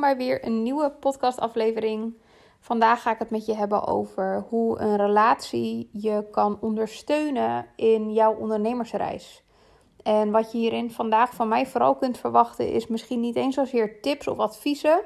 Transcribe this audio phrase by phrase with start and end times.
[0.00, 2.14] Bij weer een nieuwe podcastaflevering.
[2.60, 8.12] Vandaag ga ik het met je hebben over hoe een relatie je kan ondersteunen in
[8.12, 9.42] jouw ondernemersreis.
[10.02, 14.00] En wat je hierin vandaag van mij vooral kunt verwachten is misschien niet eens zozeer
[14.00, 15.00] tips of adviezen,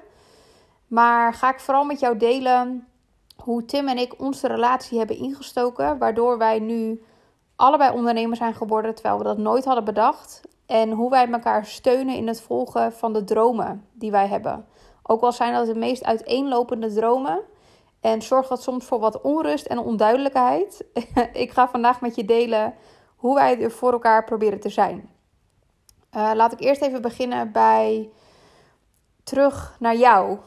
[0.86, 2.88] maar ga ik vooral met jou delen
[3.36, 7.04] hoe Tim en ik onze relatie hebben ingestoken, waardoor wij nu
[7.56, 10.40] allebei ondernemer zijn geworden terwijl we dat nooit hadden bedacht.
[10.66, 14.66] En hoe wij elkaar steunen in het volgen van de dromen die wij hebben.
[15.06, 17.40] Ook al zijn dat de meest uiteenlopende dromen.
[18.00, 20.84] En zorgt dat soms voor wat onrust en onduidelijkheid.
[21.32, 22.74] ik ga vandaag met je delen
[23.16, 25.10] hoe wij er voor elkaar proberen te zijn.
[26.16, 28.10] Uh, laat ik eerst even beginnen bij
[29.22, 30.38] terug naar jou.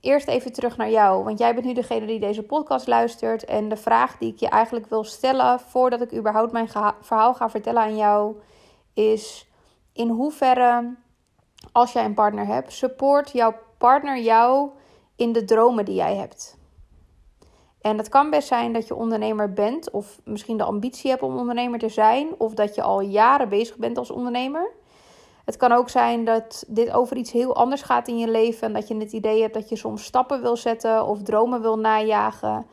[0.00, 3.44] Eerst even terug naar jou, want jij bent nu degene die deze podcast luistert.
[3.44, 6.68] En de vraag die ik je eigenlijk wil stellen voordat ik überhaupt mijn
[7.00, 8.36] verhaal ga vertellen aan jou,
[8.94, 9.48] is
[9.92, 10.94] in hoeverre,
[11.72, 13.54] als jij een partner hebt, support jouw
[13.84, 14.70] partner jou
[15.16, 16.56] in de dromen die jij hebt.
[17.80, 21.36] En het kan best zijn dat je ondernemer bent, of misschien de ambitie hebt om
[21.36, 24.72] ondernemer te zijn, of dat je al jaren bezig bent als ondernemer.
[25.44, 28.72] Het kan ook zijn dat dit over iets heel anders gaat in je leven en
[28.72, 32.66] dat je het idee hebt dat je soms stappen wil zetten of dromen wil najagen.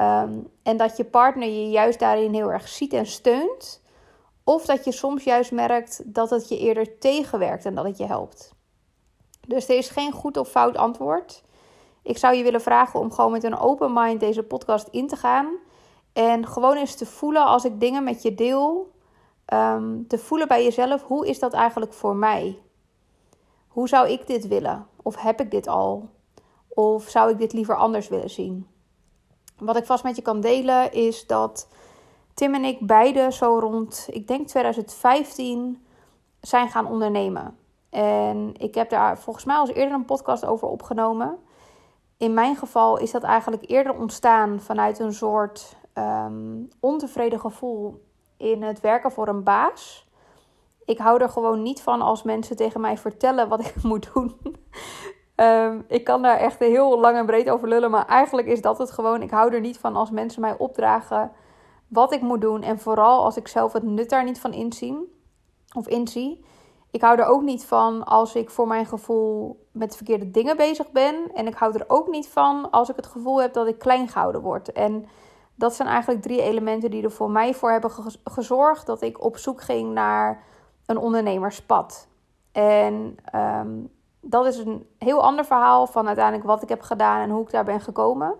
[0.00, 3.82] Um, en dat je partner je juist daarin heel erg ziet en steunt.
[4.44, 8.06] Of dat je soms juist merkt dat het je eerder tegenwerkt en dat het je
[8.06, 8.56] helpt.
[9.48, 11.42] Dus er is geen goed of fout antwoord.
[12.02, 15.16] Ik zou je willen vragen om gewoon met een open mind deze podcast in te
[15.16, 15.46] gaan.
[16.12, 18.92] En gewoon eens te voelen als ik dingen met je deel.
[19.52, 22.58] Um, te voelen bij jezelf, hoe is dat eigenlijk voor mij?
[23.68, 24.86] Hoe zou ik dit willen?
[25.02, 26.08] Of heb ik dit al?
[26.68, 28.66] Of zou ik dit liever anders willen zien?
[29.58, 31.68] Wat ik vast met je kan delen is dat
[32.34, 35.86] Tim en ik beide zo rond, ik denk 2015,
[36.40, 37.58] zijn gaan ondernemen.
[37.90, 41.38] En ik heb daar volgens mij al eerder een podcast over opgenomen.
[42.16, 48.02] In mijn geval is dat eigenlijk eerder ontstaan vanuit een soort um, ontevreden gevoel
[48.36, 50.08] in het werken voor een baas.
[50.84, 54.36] Ik hou er gewoon niet van als mensen tegen mij vertellen wat ik moet doen.
[55.36, 58.78] um, ik kan daar echt heel lang en breed over lullen, maar eigenlijk is dat
[58.78, 59.22] het gewoon.
[59.22, 61.32] Ik hou er niet van als mensen mij opdragen
[61.88, 62.62] wat ik moet doen.
[62.62, 65.04] En vooral als ik zelf het nut daar niet van inzien
[65.74, 66.44] of inzie.
[66.90, 70.90] Ik hou er ook niet van als ik voor mijn gevoel met verkeerde dingen bezig
[70.90, 71.30] ben.
[71.34, 74.08] En ik hou er ook niet van als ik het gevoel heb dat ik klein
[74.08, 74.72] gehouden word.
[74.72, 75.06] En
[75.54, 77.90] dat zijn eigenlijk drie elementen die er voor mij voor hebben
[78.24, 80.42] gezorgd dat ik op zoek ging naar
[80.86, 82.08] een ondernemerspad.
[82.52, 83.90] En um,
[84.20, 87.50] dat is een heel ander verhaal van uiteindelijk wat ik heb gedaan en hoe ik
[87.50, 88.34] daar ben gekomen.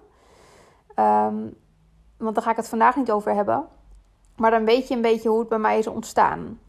[0.97, 1.57] Um,
[2.17, 3.67] want daar ga ik het vandaag niet over hebben.
[4.37, 6.61] Maar dan weet je een beetje hoe het bij mij is ontstaan.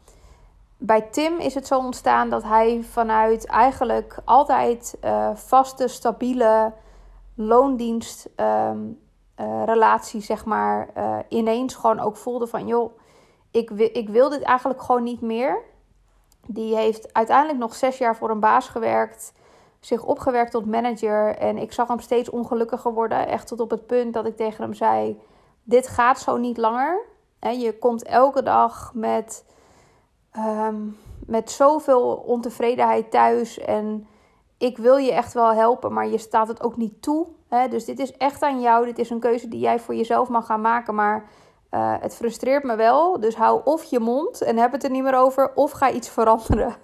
[0.82, 6.74] Bij Tim is het zo ontstaan dat hij vanuit eigenlijk altijd uh, vaste, stabiele
[7.36, 9.00] loondienst um,
[9.40, 13.00] uh, relatie, zeg maar, uh, ineens gewoon ook voelde van, joh,
[13.52, 15.62] ik, ik wil dit eigenlijk gewoon niet meer.
[16.48, 19.34] Die heeft uiteindelijk nog zes jaar voor een baas gewerkt,
[19.80, 23.28] zich opgewerkt tot manager en ik zag hem steeds ongelukkiger worden.
[23.28, 25.22] Echt tot op het punt dat ik tegen hem zei,
[25.64, 27.00] dit gaat zo niet langer.
[27.40, 29.46] En je komt elke dag met,
[30.48, 33.60] um, met zoveel ontevredenheid thuis.
[33.60, 34.08] En
[34.58, 37.28] ik wil je echt wel helpen, maar je staat het ook niet toe.
[37.48, 37.68] Hè?
[37.68, 38.86] Dus dit is echt aan jou.
[38.86, 40.96] Dit is een keuze die jij voor jezelf mag gaan maken.
[40.96, 41.30] Maar
[41.72, 43.20] uh, het frustreert me wel.
[43.20, 46.10] Dus hou of je mond en heb het er niet meer over, of ga iets
[46.10, 46.76] veranderen.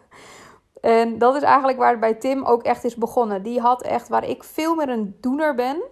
[0.81, 3.43] En dat is eigenlijk waar het bij Tim ook echt is begonnen.
[3.43, 5.83] Die had echt, waar ik veel meer een doener ben,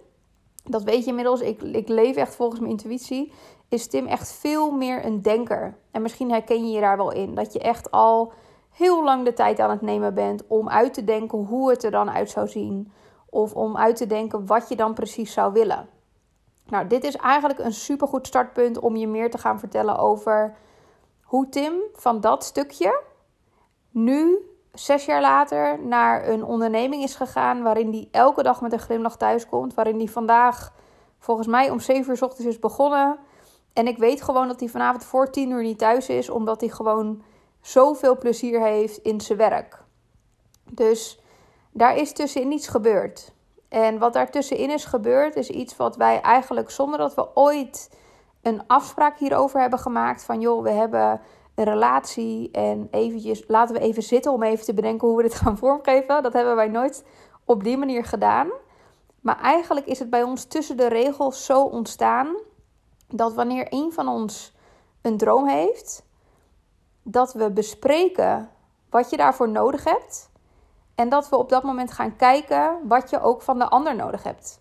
[0.64, 3.32] dat weet je inmiddels, ik, ik leef echt volgens mijn intuïtie,
[3.68, 5.76] is Tim echt veel meer een denker.
[5.90, 7.34] En misschien herken je je daar wel in.
[7.34, 8.32] Dat je echt al
[8.70, 11.90] heel lang de tijd aan het nemen bent om uit te denken hoe het er
[11.90, 12.92] dan uit zou zien.
[13.30, 15.88] Of om uit te denken wat je dan precies zou willen.
[16.66, 20.56] Nou, dit is eigenlijk een supergoed startpunt om je meer te gaan vertellen over
[21.22, 23.02] hoe Tim van dat stukje
[23.90, 24.38] nu
[24.74, 29.16] zes jaar later naar een onderneming is gegaan waarin hij elke dag met een glimlach
[29.16, 29.74] thuis komt.
[29.74, 30.72] Waarin hij vandaag
[31.18, 33.18] volgens mij om 7 uur s ochtends is begonnen.
[33.72, 36.68] En ik weet gewoon dat hij vanavond voor 10 uur niet thuis is, omdat hij
[36.68, 37.22] gewoon
[37.60, 39.82] zoveel plezier heeft in zijn werk.
[40.70, 41.20] Dus
[41.72, 43.32] daar is tussenin iets gebeurd.
[43.68, 47.90] En wat daar tussenin is gebeurd, is iets wat wij eigenlijk zonder dat we ooit
[48.42, 50.24] een afspraak hierover hebben gemaakt.
[50.24, 51.20] Van joh, we hebben
[51.54, 55.58] relatie en eventjes, laten we even zitten om even te bedenken hoe we dit gaan
[55.58, 56.22] vormgeven.
[56.22, 57.04] Dat hebben wij nooit
[57.44, 58.50] op die manier gedaan.
[59.20, 62.36] Maar eigenlijk is het bij ons tussen de regels zo ontstaan
[63.08, 64.54] dat wanneer een van ons
[65.02, 66.06] een droom heeft,
[67.02, 68.50] dat we bespreken
[68.90, 70.30] wat je daarvoor nodig hebt.
[70.94, 74.22] En dat we op dat moment gaan kijken wat je ook van de ander nodig
[74.22, 74.60] hebt.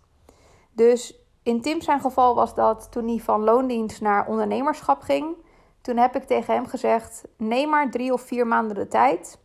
[0.71, 5.35] Dus in Tim zijn geval was dat toen hij van loondienst naar ondernemerschap ging.
[5.83, 9.39] Toen heb ik tegen hem gezegd: neem maar drie of vier maanden de tijd.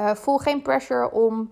[0.00, 1.50] Uh, voel geen pressure om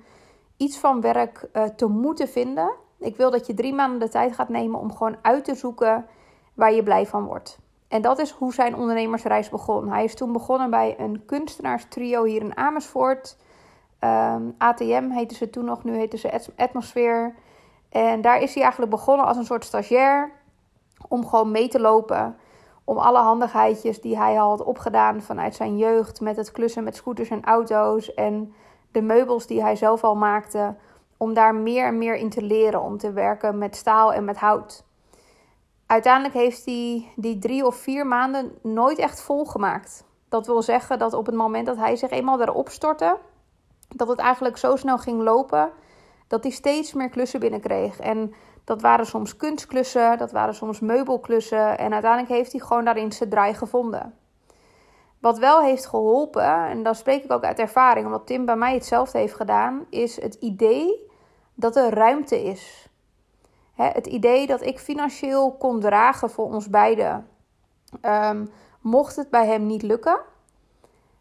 [0.57, 2.73] iets van werk uh, te moeten vinden.
[2.99, 6.07] Ik wil dat je drie maanden de tijd gaat nemen om gewoon uit te zoeken
[6.55, 7.59] waar je blij van wordt.
[7.89, 9.89] En dat is hoe zijn ondernemersreis begon.
[9.89, 13.37] Hij is toen begonnen bij een kunstenaarstrio hier in Amersfoort.
[14.01, 17.35] Um, ehm, ATM heette ze toen nog, nu heette ze Atmosfeer.
[17.89, 20.31] En daar is hij eigenlijk begonnen als een soort stagiair.
[21.09, 22.37] Om gewoon mee te lopen.
[22.85, 26.21] Om alle handigheidjes die hij had opgedaan vanuit zijn jeugd.
[26.21, 28.15] Met het klussen met scooters en auto's.
[28.15, 28.55] En
[28.93, 30.75] de meubels die hij zelf al maakte.
[31.17, 32.83] Om daar meer en meer in te leren.
[32.83, 34.85] Om te werken met staal en met hout.
[35.87, 40.05] Uiteindelijk heeft hij die drie of vier maanden nooit echt volgemaakt.
[40.29, 43.19] Dat wil zeggen dat op het moment dat hij zich eenmaal erop stortte,
[43.89, 45.73] dat het eigenlijk zo snel ging lopen
[46.27, 48.01] dat hij steeds meer klussen binnenkreeg.
[48.01, 48.35] En
[48.65, 51.79] dat waren soms kunstklussen, dat waren soms meubelklussen.
[51.79, 54.15] En uiteindelijk heeft hij gewoon daarin zijn draai gevonden.
[55.19, 58.75] Wat wel heeft geholpen, en daar spreek ik ook uit ervaring, omdat Tim bij mij
[58.75, 61.11] hetzelfde heeft gedaan, is het idee
[61.55, 62.89] dat er ruimte is.
[63.75, 67.29] het idee dat ik financieel kon dragen voor ons beiden.
[68.03, 68.51] Um,
[68.81, 70.21] mocht het bij hem niet lukken,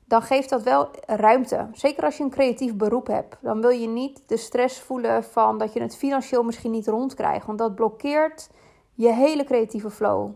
[0.05, 1.67] dan geeft dat wel ruimte.
[1.71, 3.35] Zeker als je een creatief beroep hebt.
[3.41, 7.45] Dan wil je niet de stress voelen van dat je het financieel misschien niet rondkrijgt.
[7.45, 8.49] Want dat blokkeert
[8.93, 10.31] je hele creatieve flow.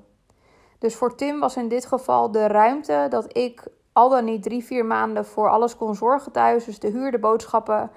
[0.80, 4.64] Dus voor Tim was in dit geval de ruimte dat ik al dan niet drie,
[4.64, 6.66] vier maanden voor alles kon zorgen thuis.
[6.66, 7.92] Dus de huur, de boodschappen.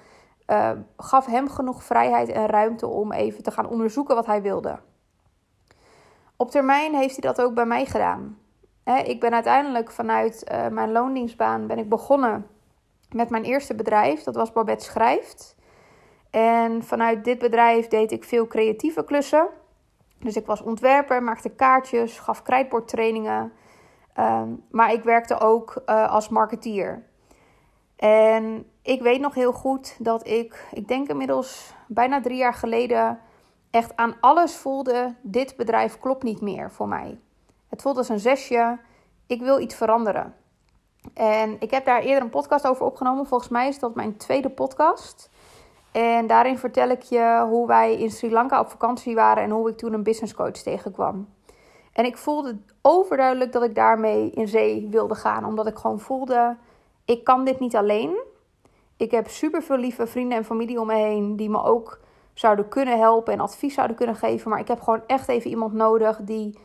[0.46, 4.78] Uh, gaf hem genoeg vrijheid en ruimte om even te gaan onderzoeken wat hij wilde.
[6.36, 8.39] Op termijn heeft hij dat ook bij mij gedaan
[8.98, 12.46] ik ben uiteindelijk vanuit uh, mijn loondienstbaan ben ik begonnen
[13.10, 14.22] met mijn eerste bedrijf.
[14.22, 15.56] Dat was Babette Schrijft.
[16.30, 19.48] En vanuit dit bedrijf deed ik veel creatieve klussen.
[20.18, 23.52] Dus ik was ontwerper, maakte kaartjes, gaf krijtbordtrainingen.
[24.18, 27.02] Um, maar ik werkte ook uh, als marketeer.
[27.96, 33.20] En ik weet nog heel goed dat ik, ik denk inmiddels bijna drie jaar geleden,
[33.70, 37.18] echt aan alles voelde: dit bedrijf klopt niet meer voor mij.
[37.70, 38.78] Het voelt als een zesje.
[39.26, 40.34] Ik wil iets veranderen.
[41.14, 43.26] En ik heb daar eerder een podcast over opgenomen.
[43.26, 45.30] Volgens mij is dat mijn tweede podcast.
[45.92, 49.68] En daarin vertel ik je hoe wij in Sri Lanka op vakantie waren en hoe
[49.68, 51.28] ik toen een business coach tegenkwam.
[51.92, 56.56] En ik voelde overduidelijk dat ik daarmee in zee wilde gaan, omdat ik gewoon voelde:
[57.04, 58.22] ik kan dit niet alleen.
[58.96, 62.00] Ik heb super veel lieve vrienden en familie om me heen die me ook
[62.34, 64.50] zouden kunnen helpen en advies zouden kunnen geven.
[64.50, 66.58] Maar ik heb gewoon echt even iemand nodig die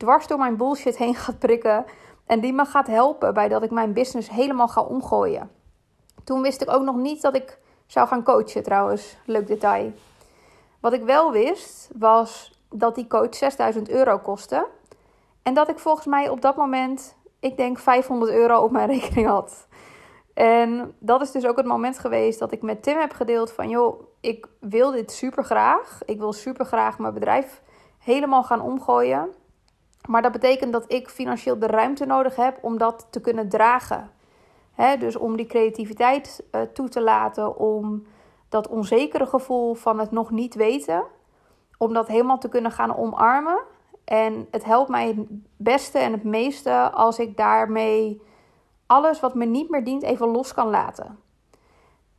[0.00, 1.84] dwars door mijn bullshit heen gaat prikken.
[2.26, 5.50] En die me gaat helpen bij dat ik mijn business helemaal ga omgooien.
[6.24, 9.16] Toen wist ik ook nog niet dat ik zou gaan coachen trouwens.
[9.24, 9.92] Leuk detail.
[10.80, 14.66] Wat ik wel wist was dat die coach 6000 euro kostte.
[15.42, 19.26] En dat ik volgens mij op dat moment, ik denk 500 euro op mijn rekening
[19.26, 19.66] had.
[20.34, 23.68] En dat is dus ook het moment geweest dat ik met Tim heb gedeeld van...
[23.68, 26.00] joh, ik wil dit super graag.
[26.04, 27.62] Ik wil super graag mijn bedrijf
[27.98, 29.38] helemaal gaan omgooien.
[30.08, 34.10] Maar dat betekent dat ik financieel de ruimte nodig heb om dat te kunnen dragen.
[34.98, 38.06] dus om die creativiteit uh, toe te laten, om
[38.48, 41.04] dat onzekere gevoel van het nog niet weten,
[41.78, 43.62] om dat helemaal te kunnen gaan omarmen.
[44.04, 45.26] En het helpt mij het
[45.56, 48.22] beste en het meeste als ik daarmee
[48.86, 51.18] alles wat me niet meer dient even los kan laten.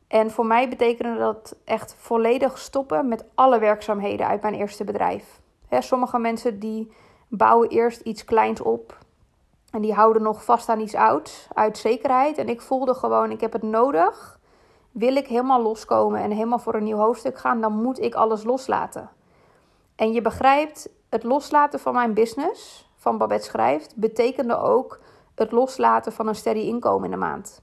[0.08, 5.40] En voor mij betekende dat echt volledig stoppen met alle werkzaamheden uit mijn eerste bedrijf.
[5.68, 6.92] sommige mensen die
[7.36, 8.98] bouwen eerst iets kleins op.
[9.70, 12.38] En die houden nog vast aan iets ouds, uit zekerheid.
[12.38, 14.38] En ik voelde gewoon, ik heb het nodig.
[14.90, 18.44] Wil ik helemaal loskomen en helemaal voor een nieuw hoofdstuk gaan, dan moet ik alles
[18.44, 19.10] loslaten.
[19.96, 25.00] En je begrijpt, het loslaten van mijn business, van Babette Schrijft, betekende ook
[25.34, 27.62] het loslaten van een steady inkomen in de maand.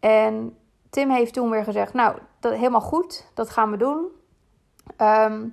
[0.00, 0.58] En
[0.90, 4.06] Tim heeft toen weer gezegd, nou, dat helemaal goed, dat gaan we doen.
[5.00, 5.52] Um,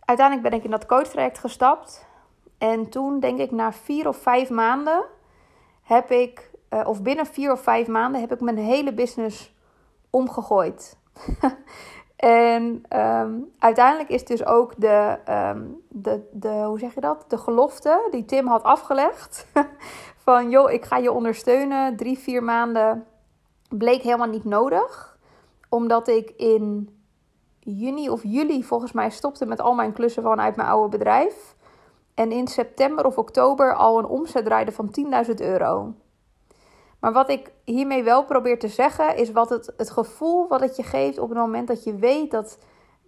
[0.00, 2.05] uiteindelijk ben ik in dat coach gestapt.
[2.58, 5.04] En toen denk ik na vier of vijf maanden
[5.82, 9.54] heb ik, uh, of binnen vier of vijf maanden heb ik mijn hele business
[10.10, 10.98] omgegooid.
[12.16, 17.24] en um, uiteindelijk is dus ook de, um, de, de, hoe zeg je dat?
[17.28, 19.46] De gelofte die Tim had afgelegd.
[20.24, 21.96] van joh, ik ga je ondersteunen.
[21.96, 23.06] Drie, vier maanden
[23.68, 25.18] bleek helemaal niet nodig.
[25.68, 26.90] Omdat ik in
[27.60, 31.55] juni of juli volgens mij stopte met al mijn klussen vanuit mijn oude bedrijf
[32.16, 34.94] en in september of oktober al een omzet draaide van
[35.28, 35.94] 10.000 euro.
[37.00, 40.76] Maar wat ik hiermee wel probeer te zeggen, is wat het, het gevoel wat het
[40.76, 42.58] je geeft op het moment dat je weet dat,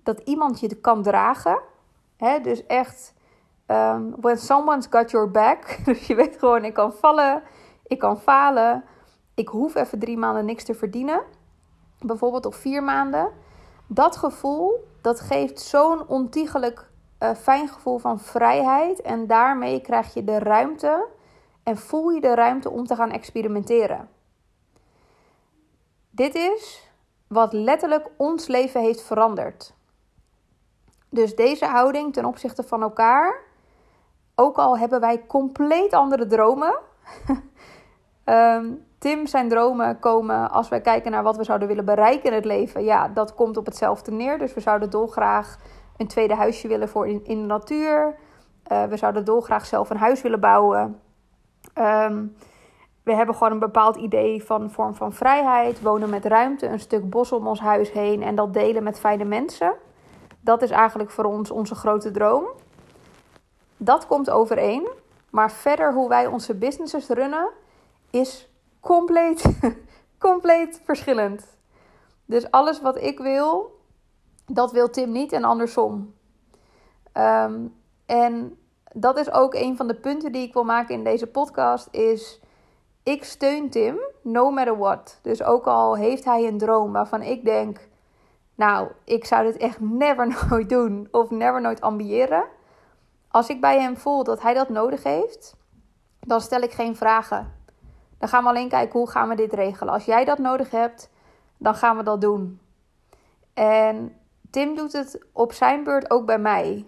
[0.02, 1.60] dat iemand je kan dragen.
[2.16, 2.40] Hè?
[2.40, 3.14] Dus echt,
[3.66, 5.76] um, when someone's got your back.
[5.84, 7.42] Dus je weet gewoon, ik kan vallen,
[7.86, 8.84] ik kan falen.
[9.34, 11.22] Ik hoef even drie maanden niks te verdienen.
[11.98, 13.30] Bijvoorbeeld of vier maanden.
[13.86, 16.87] Dat gevoel, dat geeft zo'n ontiegelijk
[17.20, 19.00] uh, fijn gevoel van vrijheid.
[19.00, 21.06] En daarmee krijg je de ruimte
[21.62, 24.08] en voel je de ruimte om te gaan experimenteren.
[26.10, 26.90] Dit is
[27.26, 29.74] wat letterlijk ons leven heeft veranderd.
[31.10, 33.40] Dus deze houding ten opzichte van elkaar,
[34.34, 36.78] ook al hebben wij compleet andere dromen.
[38.24, 42.32] um, Tim, zijn dromen komen als wij kijken naar wat we zouden willen bereiken in
[42.32, 42.84] het leven.
[42.84, 44.38] Ja, dat komt op hetzelfde neer.
[44.38, 45.58] Dus we zouden dolgraag
[45.98, 48.14] een tweede huisje willen voor in, in de natuur.
[48.72, 51.00] Uh, we zouden dolgraag zelf een huis willen bouwen.
[51.74, 52.36] Um,
[53.02, 55.80] we hebben gewoon een bepaald idee van vorm van vrijheid.
[55.80, 59.24] Wonen met ruimte, een stuk bos om ons huis heen en dat delen met fijne
[59.24, 59.74] mensen.
[60.40, 62.46] Dat is eigenlijk voor ons onze grote droom.
[63.76, 64.88] Dat komt overeen.
[65.30, 67.48] Maar verder hoe wij onze businesses runnen
[68.10, 68.48] is
[68.80, 69.58] compleet,
[70.18, 71.56] compleet verschillend.
[72.24, 73.77] Dus alles wat ik wil,
[74.48, 76.14] dat wil Tim niet en andersom.
[77.14, 77.74] Um,
[78.06, 78.58] en
[78.92, 81.88] dat is ook een van de punten die ik wil maken in deze podcast.
[81.90, 82.40] Is
[83.02, 85.18] ik steun Tim, no matter what.
[85.22, 87.88] Dus ook al heeft hij een droom waarvan ik denk...
[88.54, 91.08] Nou, ik zou dit echt never nooit doen.
[91.10, 92.44] Of never nooit ambiëren.
[93.28, 95.56] Als ik bij hem voel dat hij dat nodig heeft...
[96.20, 97.54] Dan stel ik geen vragen.
[98.18, 99.92] Dan gaan we alleen kijken hoe gaan we dit regelen.
[99.92, 101.10] Als jij dat nodig hebt,
[101.56, 102.60] dan gaan we dat doen.
[103.54, 104.17] En
[104.50, 106.86] Tim doet het op zijn beurt ook bij mij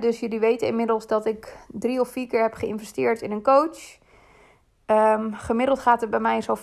[0.00, 3.98] dus jullie weten inmiddels dat ik drie of vier keer heb geïnvesteerd in een coach.
[4.86, 6.58] Um, gemiddeld gaat het bij mij zo'n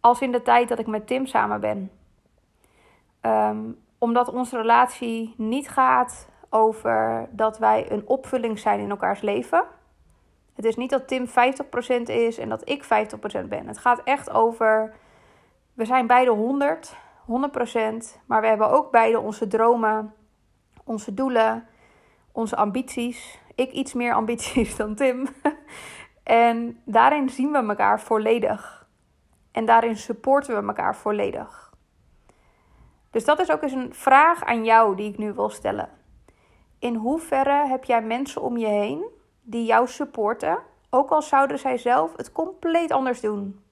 [0.00, 1.90] als in de tijd dat ik met Tim samen ben.
[3.20, 3.58] Ehm,
[3.98, 9.64] omdat onze relatie niet gaat over dat wij een opvulling zijn in elkaars leven.
[10.54, 13.66] Het is niet dat Tim 50% is en dat ik 50% ben.
[13.66, 14.94] Het gaat echt over,
[15.74, 20.14] we zijn beide 100, 100%, maar we hebben ook beide onze dromen,
[20.84, 21.66] onze doelen,
[22.32, 25.28] onze ambities ik iets meer ambities dan Tim.
[26.22, 28.88] en daarin zien we elkaar volledig.
[29.52, 31.72] En daarin supporten we elkaar volledig.
[33.10, 35.88] Dus dat is ook eens een vraag aan jou die ik nu wil stellen.
[36.78, 39.04] In hoeverre heb jij mensen om je heen
[39.42, 40.58] die jou supporten,
[40.90, 43.62] ook al zouden zij zelf het compleet anders doen?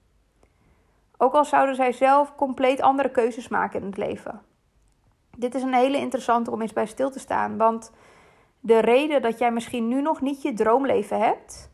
[1.17, 4.43] Ook al zouden zij zelf compleet andere keuzes maken in het leven.
[5.37, 7.93] Dit is een hele interessante om eens bij stil te staan, want
[8.67, 11.71] de reden dat jij misschien nu nog niet je droomleven hebt.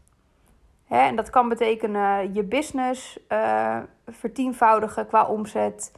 [0.86, 5.92] Hè, en dat kan betekenen je business uh, vertienvoudigen qua omzet.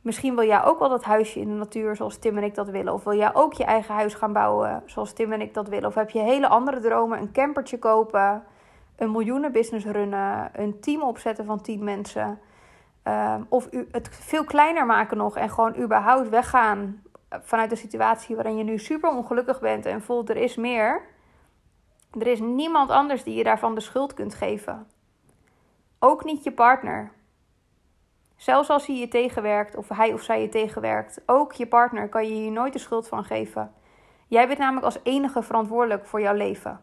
[0.00, 2.68] Misschien wil jij ook wel dat huisje in de natuur zoals Tim en ik dat
[2.68, 2.92] willen.
[2.92, 5.88] Of wil jij ook je eigen huis gaan bouwen zoals Tim en ik dat willen.
[5.88, 8.42] Of heb je hele andere dromen, een campertje kopen,
[8.96, 12.38] een miljoenenbusiness runnen, een team opzetten van 10 mensen.
[13.04, 18.56] Uh, of het veel kleiner maken nog en gewoon überhaupt weggaan vanuit de situatie waarin
[18.56, 21.02] je nu super ongelukkig bent en voelt er is meer,
[22.18, 24.86] er is niemand anders die je daarvan de schuld kunt geven.
[25.98, 27.12] Ook niet je partner.
[28.36, 32.26] Zelfs als hij je tegenwerkt of hij of zij je tegenwerkt, ook je partner kan
[32.26, 33.72] je hier nooit de schuld van geven.
[34.28, 36.80] Jij bent namelijk als enige verantwoordelijk voor jouw leven.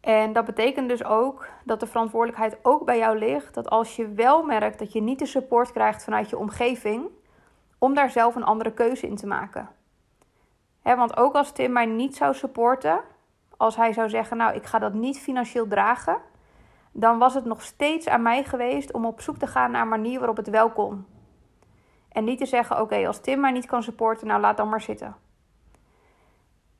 [0.00, 3.54] En dat betekent dus ook dat de verantwoordelijkheid ook bij jou ligt.
[3.54, 7.08] Dat als je wel merkt dat je niet de support krijgt vanuit je omgeving,
[7.82, 9.68] om daar zelf een andere keuze in te maken.
[10.82, 13.00] want ook als Tim mij niet zou supporten,
[13.56, 16.16] als hij zou zeggen: Nou, ik ga dat niet financieel dragen,
[16.92, 19.88] dan was het nog steeds aan mij geweest om op zoek te gaan naar een
[19.88, 21.06] manier waarop het wel kon.
[22.08, 24.80] En niet te zeggen: Oké, als Tim mij niet kan supporten, nou laat dan maar
[24.80, 25.16] zitten.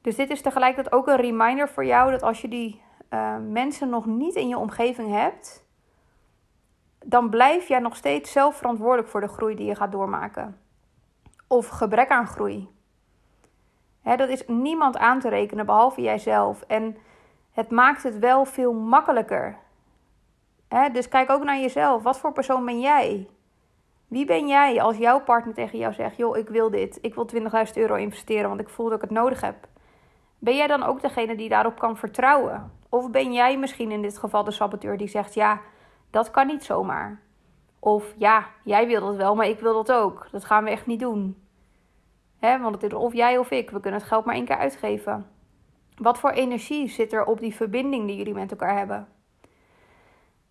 [0.00, 3.88] Dus dit is tegelijkertijd ook een reminder voor jou dat als je die uh, mensen
[3.88, 5.64] nog niet in je omgeving hebt,
[7.04, 10.61] dan blijf jij nog steeds zelf verantwoordelijk voor de groei die je gaat doormaken.
[11.52, 12.68] Of gebrek aan groei.
[14.02, 16.62] dat is niemand aan te rekenen behalve jijzelf.
[16.62, 16.96] En
[17.50, 19.58] het maakt het wel veel makkelijker.
[20.92, 22.02] dus kijk ook naar jezelf.
[22.02, 23.28] Wat voor persoon ben jij?
[24.08, 26.98] Wie ben jij als jouw partner tegen jou zegt: Joh, ik wil dit.
[27.00, 29.56] Ik wil 20.000 euro investeren, want ik voel dat ik het nodig heb.
[30.38, 32.72] Ben jij dan ook degene die daarop kan vertrouwen?
[32.88, 35.60] Of ben jij misschien in dit geval de saboteur die zegt: Ja,
[36.10, 37.20] dat kan niet zomaar.
[37.78, 40.28] Of ja, jij wil dat wel, maar ik wil dat ook.
[40.30, 41.41] Dat gaan we echt niet doen.
[42.42, 43.70] Want het is of jij of ik.
[43.70, 45.26] We kunnen het geld maar één keer uitgeven.
[45.96, 49.08] Wat voor energie zit er op die verbinding die jullie met elkaar hebben?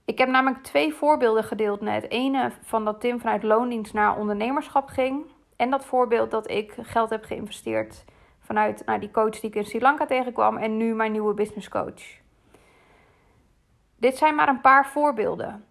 [0.05, 2.09] Ik heb namelijk twee voorbeelden gedeeld net.
[2.09, 5.25] Ene van dat Tim vanuit loondienst naar ondernemerschap ging.
[5.55, 8.05] En dat voorbeeld dat ik geld heb geïnvesteerd
[8.39, 10.57] vanuit nou, die coach die ik in Sri Lanka tegenkwam.
[10.57, 12.19] En nu mijn nieuwe business coach.
[13.95, 15.65] Dit zijn maar een paar voorbeelden.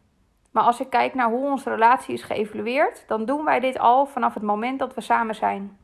[0.51, 4.07] Maar als ik kijk naar hoe onze relatie is geëvalueerd, dan doen wij dit al
[4.07, 5.79] vanaf het moment dat we samen zijn.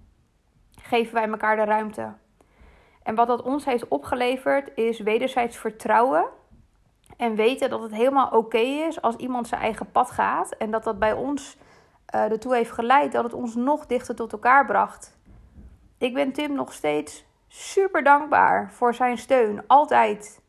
[0.88, 2.12] Geven wij elkaar de ruimte.
[3.02, 6.24] En wat dat ons heeft opgeleverd is wederzijds vertrouwen.
[7.16, 10.52] En weten dat het helemaal oké is als iemand zijn eigen pad gaat.
[10.52, 11.56] En dat dat bij ons
[12.14, 15.18] uh, ertoe heeft geleid dat het ons nog dichter tot elkaar bracht.
[15.98, 19.62] Ik ben Tim nog steeds super dankbaar voor zijn steun.
[19.66, 20.40] Altijd.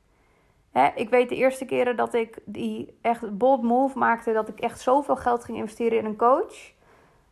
[0.72, 4.60] Hè, ik weet de eerste keren dat ik die echt bold move maakte, dat ik
[4.60, 6.76] echt zoveel geld ging investeren in een coach.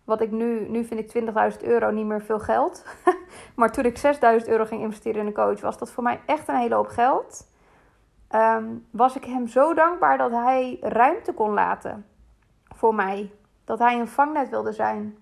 [0.05, 1.23] Wat ik nu, nu vind ik
[1.57, 2.85] 20.000 euro niet meer veel geld.
[3.55, 6.47] maar toen ik 6.000 euro ging investeren in een coach, was dat voor mij echt
[6.47, 7.47] een hele hoop geld.
[8.27, 12.05] Ehm, was ik hem zo dankbaar dat hij ruimte kon laten
[12.75, 13.31] voor mij.
[13.63, 15.17] Dat hij een vangnet wilde zijn.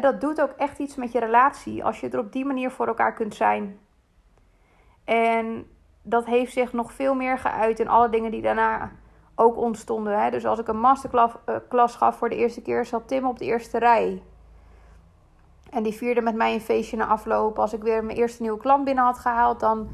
[0.00, 2.86] Dat doet ook echt iets met je relatie als je er op die manier voor
[2.86, 3.78] elkaar kunt zijn.
[5.04, 5.66] En
[6.02, 8.90] dat heeft zich nog veel meer geuit in alle dingen die daarna
[9.42, 10.22] ook ontstonden.
[10.22, 10.30] Hè?
[10.30, 13.44] Dus als ik een masterclass uh, gaf voor de eerste keer, zat Tim op de
[13.44, 14.22] eerste rij.
[15.70, 17.58] En die vierde met mij een feestje na afloop.
[17.58, 19.88] Als ik weer mijn eerste nieuwe klant binnen had gehaald, dan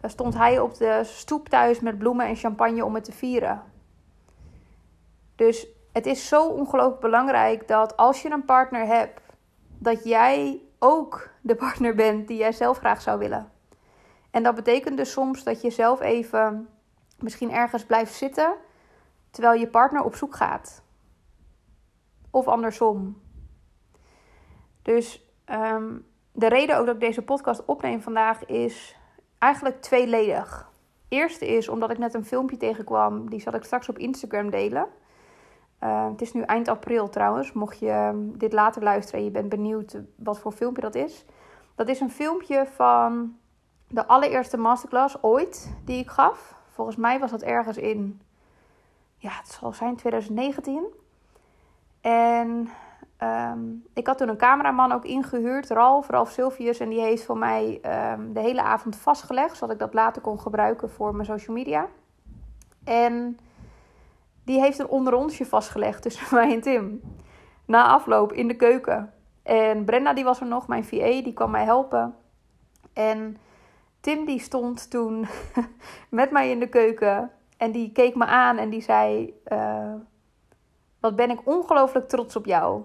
[0.00, 3.62] eh, stond hij op de stoep thuis met bloemen en champagne om het te vieren.
[5.36, 9.20] Dus het is zo ongelooflijk belangrijk dat als je een partner hebt,
[9.78, 13.50] dat jij ook de partner bent die jij zelf graag zou willen.
[14.30, 16.68] En dat betekent dus soms dat je zelf even
[17.18, 18.54] misschien ergens blijft zitten
[19.30, 20.82] terwijl je partner op zoek gaat.
[22.30, 23.20] Of andersom.
[24.82, 25.98] Dus ehm,
[26.32, 28.96] de reden ook dat ik deze podcast opneem vandaag is
[29.38, 30.70] eigenlijk tweeledig.
[31.08, 34.86] Eerste is omdat ik net een filmpje tegenkwam, die zal ik straks op Instagram delen.
[35.80, 39.32] Uh, het is nu eind april trouwens, mocht je ehm, dit later luisteren en je
[39.32, 41.24] bent benieuwd wat voor filmpje dat is.
[41.74, 43.36] Dat is een filmpje van
[43.88, 46.54] de allereerste masterclass ooit die ik gaf.
[46.68, 48.20] Volgens mij was dat ergens in,
[49.20, 50.84] ja, het zal zijn 2019.
[52.00, 52.68] En
[53.16, 53.60] ehm,
[53.94, 56.80] ik had toen een cameraman ook ingehuurd, Ralf, Ralf Silvius.
[56.80, 60.40] En die heeft voor mij ehm, de hele avond vastgelegd, zodat ik dat later kon
[60.40, 61.88] gebruiken voor mijn social media.
[62.84, 63.38] En
[64.44, 67.00] die heeft een onderonsje vastgelegd tussen mij en Tim.
[67.64, 69.12] Na afloop in de keuken.
[69.42, 72.14] En Brenda die was er nog, mijn VA, die kwam mij helpen.
[72.92, 73.36] En
[74.00, 75.26] Tim die stond toen
[76.08, 77.30] met mij in de keuken
[77.60, 79.94] en die keek me aan en die zei: uh,
[81.00, 82.82] Wat ben ik ongelooflijk trots op jou.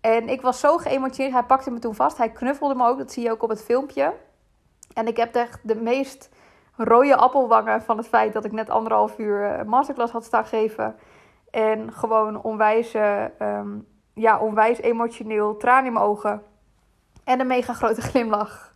[0.00, 1.34] En ik was zo geëmotioneerd.
[1.34, 2.16] Hij pakte me toen vast.
[2.16, 2.98] Hij knuffelde me ook.
[2.98, 4.14] Dat zie je ook op het filmpje.
[4.94, 6.30] En ik heb echt de meest
[6.76, 10.96] rode appelwangen van het feit dat ik net anderhalf uur eh, masterclass had staan geven.
[11.50, 12.94] En gewoon onwijs,
[13.40, 16.42] um, ja, onwijs emotioneel, traan in mijn ogen.
[17.24, 18.74] En een mega grote glimlach.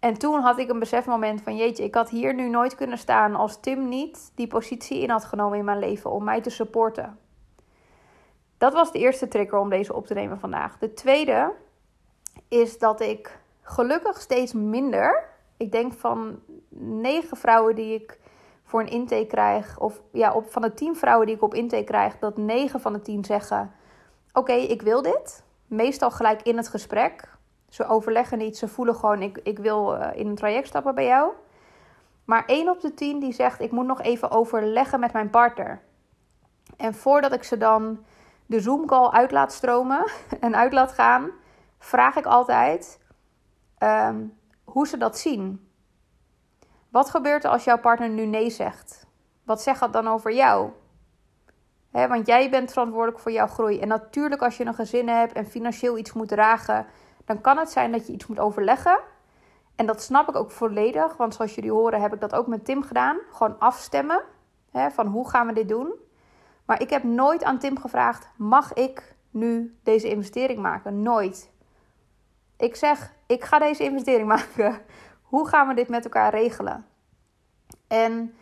[0.00, 3.34] En toen had ik een besefmoment van jeetje, ik had hier nu nooit kunnen staan
[3.34, 7.18] als Tim niet die positie in had genomen in mijn leven om mij te supporten.
[8.58, 10.78] Dat was de eerste trigger om deze op te nemen vandaag.
[10.78, 11.52] De tweede
[12.48, 15.24] is dat ik gelukkig steeds minder,
[15.56, 16.40] ik denk van
[16.78, 18.18] negen vrouwen die ik
[18.64, 21.84] voor een intake krijg, of ja, op, van de tien vrouwen die ik op intake
[21.84, 23.72] krijg, dat negen van de tien zeggen:
[24.32, 25.42] Oké, ik wil dit.
[25.66, 27.36] Meestal gelijk in het gesprek.
[27.68, 31.06] Ze overleggen niet, ze voelen gewoon: ik, ik wil eh, in een traject stappen bij
[31.06, 31.32] jou.
[32.24, 35.80] Maar 1 op de 10 die zegt: Ik moet nog even overleggen met mijn partner.
[36.76, 38.04] En voordat ik ze dan
[38.46, 41.30] de Zoom-call uit laat stromen en uit laat gaan,
[41.78, 43.00] vraag ik altijd
[43.78, 44.24] ehm,
[44.64, 45.68] hoe ze dat zien.
[46.88, 49.06] Wat gebeurt er als jouw partner nu nee zegt?
[49.44, 50.70] Wat zegt dat dan over jou?
[51.90, 53.80] want jij bent verantwoordelijk voor jouw groei.
[53.80, 56.86] En natuurlijk, als je een gezin hebt en financieel iets moet dragen,
[57.28, 58.98] dan kan het zijn dat je iets moet overleggen.
[59.76, 62.64] En dat snap ik ook volledig, want zoals jullie horen heb ik dat ook met
[62.64, 63.18] Tim gedaan.
[63.32, 64.22] Gewoon afstemmen
[64.72, 65.92] van hoe gaan we dit doen.
[66.64, 71.02] Maar ik heb nooit aan Tim gevraagd: mag ik nu deze investering maken?
[71.02, 71.50] Nooit.
[72.56, 74.80] Ik zeg: ik ga deze investering maken.
[75.22, 76.86] Hoe gaan we dit met elkaar regelen?
[77.86, 78.34] En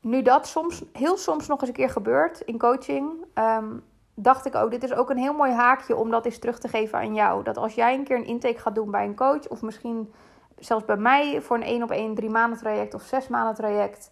[0.00, 3.76] nu dat soms, heel soms nog eens een keer gebeurt in coaching, ehm,
[4.22, 6.68] dacht ik ook: dit is ook een heel mooi haakje om dat eens terug te
[6.68, 7.42] geven aan jou.
[7.42, 10.12] Dat als jij een keer een intake gaat doen bij een coach, of misschien
[10.58, 14.10] zelfs bij mij voor een 1 op 1 drie maanden traject of zes maanden traject,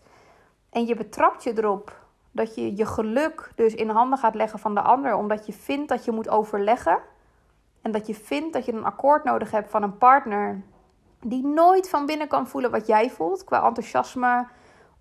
[0.71, 4.75] en je betrapt je erop dat je je geluk dus in handen gaat leggen van
[4.75, 6.99] de ander, omdat je vindt dat je moet overleggen.
[7.83, 10.63] En dat je vindt dat je een akkoord nodig hebt van een partner
[11.21, 14.47] die nooit van binnen kan voelen wat jij voelt, qua enthousiasme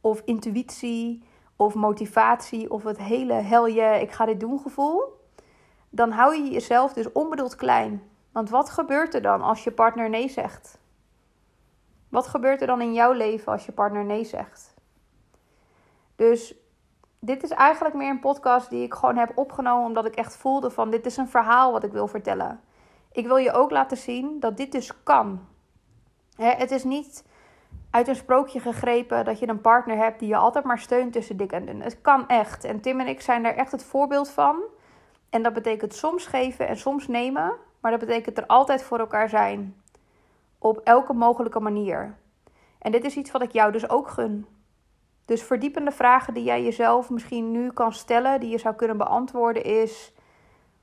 [0.01, 1.23] of intuïtie
[1.57, 5.03] of motivatie of het hele hel je, ik ga dit doen gevoel.
[5.89, 8.03] Dan hou je jezelf dus onbedoeld klein.
[8.31, 10.79] Want wat gebeurt er dan als je partner nee zegt?
[12.09, 14.73] Wat gebeurt er dan in jouw leven als je partner nee zegt?
[16.15, 16.55] Dus
[17.19, 20.71] dit is eigenlijk meer een podcast die ik gewoon heb opgenomen omdat ik echt voelde
[20.71, 22.59] van dit is een verhaal wat ik wil vertellen.
[23.11, 25.47] Ik wil je ook laten zien dat dit dus kan.
[26.35, 27.23] het is niet
[27.97, 31.37] uit een sprookje gegrepen dat je een partner hebt die je altijd maar steunt tussen
[31.37, 31.81] dik en dun.
[31.81, 32.63] Het kan echt.
[32.63, 34.61] En Tim en ik zijn daar echt het voorbeeld van.
[35.29, 37.53] En dat betekent soms geven en soms nemen.
[37.79, 39.81] Maar dat betekent er altijd voor elkaar zijn.
[40.59, 42.17] Op elke mogelijke manier.
[42.79, 44.45] En dit is iets wat ik jou dus ook gun.
[45.25, 49.63] Dus verdiepende vragen die jij jezelf misschien nu kan stellen, die je zou kunnen beantwoorden,
[49.63, 50.13] is: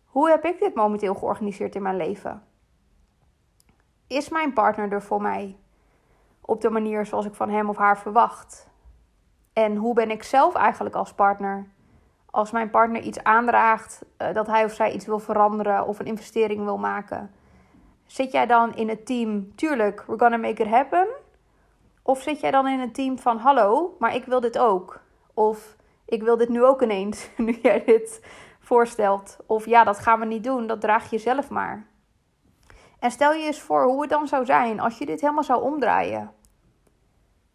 [0.05, 2.42] hoe heb ik dit momenteel georganiseerd in mijn leven?
[4.07, 5.57] Is mijn partner er voor mij
[6.46, 8.68] op de manier zoals ik van hem of haar verwacht?
[9.52, 11.66] En hoe ben ik zelf eigenlijk als partner?
[12.30, 16.07] Als mijn partner iets aandraagt, eh, dat hij of zij iets wil veranderen of een
[16.07, 17.30] investering wil maken,
[18.07, 19.54] zit jij dan in het team?
[19.54, 21.07] Tuurlijk, we're gonna make it happen.
[22.02, 25.00] Of zit jij dan in een team van: hallo, maar ik wil dit ook?
[25.35, 28.26] Of ik wil dit nu ook ineens, nu jij dit
[28.59, 29.37] voorstelt.
[29.46, 31.87] Of ja, dat gaan we niet doen, dat draag je zelf maar.
[33.05, 35.62] En stel je eens voor hoe het dan zou zijn als je dit helemaal zou
[35.62, 36.33] omdraaien.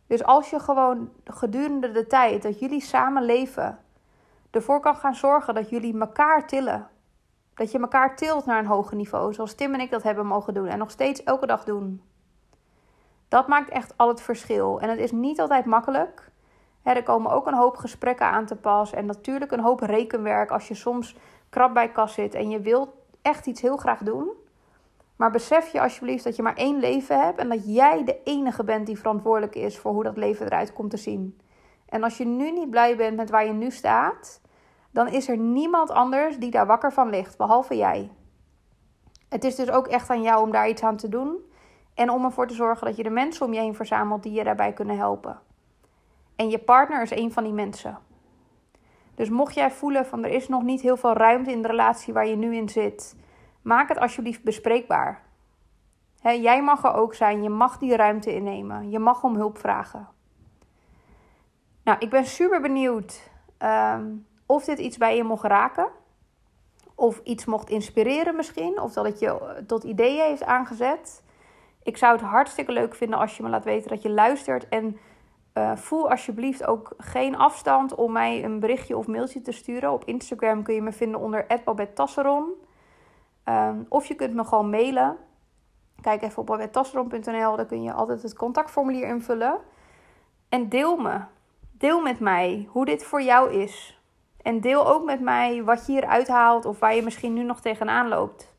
[0.08, 3.80] Dus als je gewoon gedurende de tijd dat jullie samen leven,
[4.52, 6.88] ervoor kan gaan zorgen dat jullie elkaar tillen.
[7.54, 10.54] Dat je elkaar tilt naar een hoger niveau, zoals Tim en ik dat hebben mogen
[10.54, 12.02] doen en nog steeds elke dag doen.
[13.28, 14.80] Dat maakt echt al het verschil.
[14.80, 16.32] En het is niet altijd makkelijk.
[16.84, 18.94] er komen ook een hoop gesprekken aan te pas.
[18.94, 21.16] En natuurlijk een hoop rekenwerk als je soms
[21.50, 22.90] krap bij kas zit en je wilt
[23.22, 24.48] echt iets heel graag doen.
[25.20, 28.64] Maar besef je alsjeblieft dat je maar één leven hebt en dat jij de enige
[28.64, 31.40] bent die verantwoordelijk is voor hoe dat leven eruit komt te zien.
[31.86, 34.42] En als je nu niet blij bent met waar je nu staat,
[34.92, 38.12] dan is er niemand anders die daar wakker van ligt, behalve jij.
[39.30, 41.38] Het is dus ook echt aan jou om daar iets aan te doen.
[41.94, 44.44] En om ervoor te zorgen dat je de mensen om je heen verzamelt die je
[44.44, 45.40] daarbij kunnen helpen.
[46.36, 47.98] En je partner is een van die mensen.
[49.16, 52.14] Dus mocht jij voelen van er is nog niet heel veel ruimte in de relatie
[52.14, 53.16] waar je nu in zit,
[53.62, 55.22] maak het alsjeblieft bespreekbaar.
[56.22, 60.08] jij mag er ook zijn, je mag die ruimte innemen, je mag om hulp vragen.
[61.84, 64.06] Nou, ik ben super benieuwd ehm,
[64.46, 65.88] of dit iets bij je mocht raken.
[66.96, 68.80] Of iets mocht inspireren misschien.
[68.80, 71.24] Of dat het je tot ideeën heeft aangezet.
[71.84, 74.68] Ik zou het hartstikke leuk vinden als je me laat weten dat je luistert.
[74.68, 74.98] En
[75.54, 79.92] uh, voel alsjeblieft ook geen afstand om mij een berichtje of mailtje te sturen.
[79.92, 82.54] Op Instagram kun je me vinden onder @babettasseron.
[83.50, 85.18] Um, of je kunt me gewoon mailen.
[86.02, 89.58] Kijk even op babettasseron.nl, daar kun je altijd het contactformulier invullen.
[90.50, 91.20] En deel me.
[91.72, 94.00] Deel met mij hoe dit voor jou is.
[94.42, 97.62] En deel ook met mij wat je hier uithaalt of waar je misschien nu nog
[97.62, 98.54] tegenaan loopt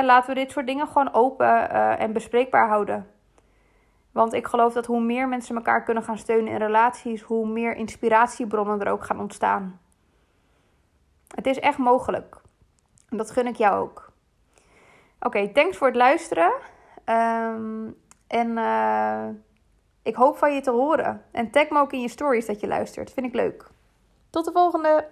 [0.00, 3.06] laten we dit soort dingen gewoon open uh, en bespreekbaar houden.
[4.12, 7.74] Want ik geloof dat hoe meer mensen elkaar kunnen gaan steunen in relaties, hoe meer
[7.74, 9.80] inspiratiebronnen er ook gaan ontstaan.
[11.34, 12.40] Het is echt mogelijk.
[13.12, 14.12] En dat gun ik jou ook.
[15.20, 16.52] Oké, thanks voor het luisteren.
[17.04, 17.96] Um,
[18.26, 19.28] en uh,
[20.02, 21.24] ik hoop van je te horen.
[21.30, 23.12] En tag me ook in je stories dat je luistert.
[23.12, 23.70] Vind ik leuk.
[24.30, 25.08] Tot de volgende!